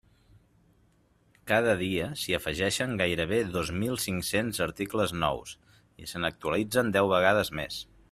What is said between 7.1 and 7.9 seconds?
vegades més.